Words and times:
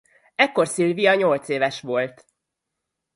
Ekkor 0.35 0.65
Sylvia 0.67 1.15
nyolcéves 1.15 1.81
volt. 1.81 2.25